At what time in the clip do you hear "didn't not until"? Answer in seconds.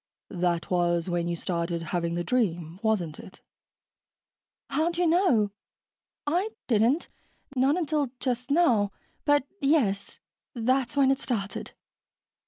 6.65-8.09